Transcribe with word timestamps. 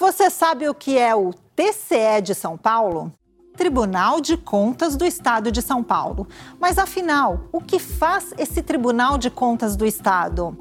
Você 0.00 0.30
sabe 0.30 0.66
o 0.66 0.72
que 0.72 0.96
é 0.96 1.14
o 1.14 1.30
TCE 1.54 2.22
de 2.22 2.34
São 2.34 2.56
Paulo? 2.56 3.12
Tribunal 3.54 4.18
de 4.18 4.34
Contas 4.34 4.96
do 4.96 5.04
Estado 5.04 5.52
de 5.52 5.60
São 5.60 5.82
Paulo. 5.82 6.26
Mas 6.58 6.78
afinal, 6.78 7.40
o 7.52 7.60
que 7.60 7.78
faz 7.78 8.32
esse 8.38 8.62
Tribunal 8.62 9.18
de 9.18 9.28
Contas 9.28 9.76
do 9.76 9.84
Estado? 9.84 10.56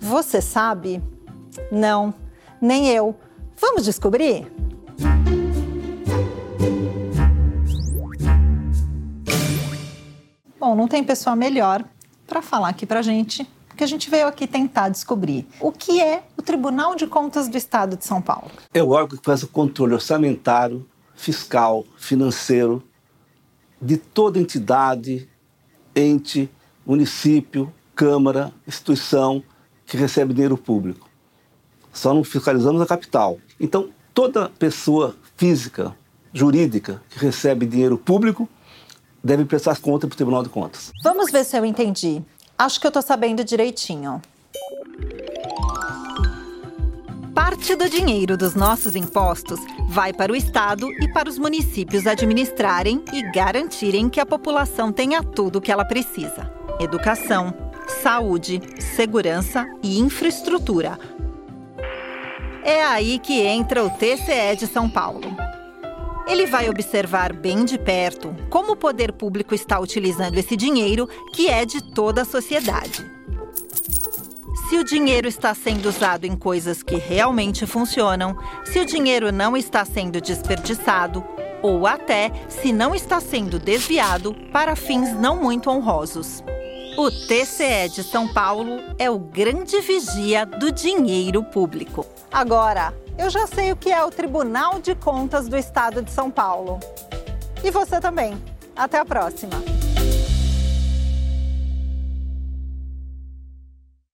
Você 0.00 0.40
sabe? 0.40 1.02
Não, 1.70 2.14
nem 2.62 2.88
eu. 2.88 3.14
Vamos 3.60 3.84
descobrir? 3.84 4.50
Bom, 10.58 10.74
não 10.74 10.88
tem 10.88 11.04
pessoa 11.04 11.36
melhor 11.36 11.84
para 12.26 12.40
falar 12.40 12.70
aqui 12.70 12.86
para 12.86 13.02
gente, 13.02 13.46
porque 13.78 13.84
a 13.84 13.88
gente 13.88 14.10
veio 14.10 14.26
aqui 14.26 14.44
tentar 14.44 14.88
descobrir 14.88 15.46
o 15.60 15.70
que 15.70 16.00
é 16.00 16.24
o 16.36 16.42
Tribunal 16.42 16.96
de 16.96 17.06
Contas 17.06 17.48
do 17.48 17.56
Estado 17.56 17.96
de 17.96 18.04
São 18.04 18.20
Paulo. 18.20 18.50
É 18.74 18.82
o 18.82 18.88
órgão 18.88 19.16
que 19.16 19.24
faz 19.24 19.44
o 19.44 19.46
controle 19.46 19.94
orçamentário 19.94 20.84
fiscal, 21.14 21.84
financeiro 21.96 22.82
de 23.80 23.96
toda 23.96 24.40
entidade, 24.40 25.28
ente, 25.94 26.50
município, 26.84 27.72
câmara, 27.94 28.52
instituição 28.66 29.44
que 29.86 29.96
recebe 29.96 30.34
dinheiro 30.34 30.58
público. 30.58 31.08
Só 31.92 32.12
não 32.12 32.24
fiscalizamos 32.24 32.82
a 32.82 32.86
capital. 32.86 33.38
Então, 33.60 33.90
toda 34.12 34.48
pessoa 34.48 35.14
física, 35.36 35.94
jurídica 36.32 37.00
que 37.10 37.20
recebe 37.20 37.64
dinheiro 37.64 37.96
público 37.96 38.48
deve 39.22 39.44
prestar 39.44 39.78
conta 39.78 40.08
para 40.08 40.14
o 40.14 40.16
Tribunal 40.16 40.42
de 40.42 40.48
Contas. 40.48 40.90
Vamos 41.04 41.30
ver 41.30 41.44
se 41.44 41.56
eu 41.56 41.64
entendi. 41.64 42.24
Acho 42.58 42.80
que 42.80 42.86
eu 42.86 42.90
estou 42.90 43.02
sabendo 43.02 43.44
direitinho. 43.44 44.20
Parte 47.32 47.76
do 47.76 47.88
dinheiro 47.88 48.36
dos 48.36 48.56
nossos 48.56 48.96
impostos 48.96 49.60
vai 49.88 50.12
para 50.12 50.32
o 50.32 50.36
Estado 50.36 50.90
e 51.00 51.06
para 51.12 51.28
os 51.28 51.38
municípios 51.38 52.04
administrarem 52.04 53.04
e 53.12 53.22
garantirem 53.30 54.08
que 54.08 54.18
a 54.18 54.26
população 54.26 54.90
tenha 54.90 55.22
tudo 55.22 55.56
o 55.56 55.60
que 55.60 55.70
ela 55.70 55.84
precisa: 55.84 56.52
educação, 56.80 57.54
saúde, 58.02 58.60
segurança 58.80 59.64
e 59.80 60.00
infraestrutura. 60.00 60.98
É 62.64 62.82
aí 62.82 63.20
que 63.20 63.40
entra 63.40 63.84
o 63.84 63.90
TCE 63.90 64.56
de 64.58 64.66
São 64.66 64.90
Paulo. 64.90 65.47
Ele 66.28 66.46
vai 66.46 66.68
observar 66.68 67.32
bem 67.32 67.64
de 67.64 67.78
perto 67.78 68.36
como 68.50 68.72
o 68.72 68.76
poder 68.76 69.12
público 69.12 69.54
está 69.54 69.80
utilizando 69.80 70.36
esse 70.38 70.56
dinheiro 70.56 71.08
que 71.32 71.48
é 71.48 71.64
de 71.64 71.82
toda 71.82 72.22
a 72.22 72.24
sociedade 72.24 73.18
se 74.68 74.76
o 74.76 74.84
dinheiro 74.84 75.26
está 75.26 75.54
sendo 75.54 75.88
usado 75.88 76.26
em 76.26 76.36
coisas 76.36 76.82
que 76.82 76.96
realmente 76.96 77.64
funcionam, 77.64 78.36
se 78.66 78.78
o 78.78 78.84
dinheiro 78.84 79.32
não 79.32 79.56
está 79.56 79.82
sendo 79.82 80.20
desperdiçado 80.20 81.24
ou 81.62 81.86
até 81.86 82.30
se 82.50 82.70
não 82.70 82.94
está 82.94 83.18
sendo 83.18 83.58
desviado 83.58 84.34
para 84.52 84.76
fins 84.76 85.14
não 85.14 85.42
muito 85.42 85.70
honrosos. 85.70 86.44
O 86.98 87.10
TCE 87.10 87.88
de 87.94 88.02
São 88.02 88.28
Paulo 88.28 88.78
é 88.98 89.10
o 89.10 89.18
grande 89.18 89.80
vigia 89.80 90.44
do 90.44 90.70
dinheiro 90.70 91.42
público. 91.44 92.04
Agora, 92.30 92.92
eu 93.18 93.28
já 93.28 93.46
sei 93.46 93.72
o 93.72 93.76
que 93.76 93.90
é 93.90 94.02
o 94.04 94.10
Tribunal 94.10 94.80
de 94.80 94.94
Contas 94.94 95.48
do 95.48 95.56
Estado 95.56 96.00
de 96.00 96.10
São 96.10 96.30
Paulo. 96.30 96.78
E 97.62 97.70
você 97.70 98.00
também. 98.00 98.40
Até 98.76 98.98
a 98.98 99.04
próxima! 99.04 99.77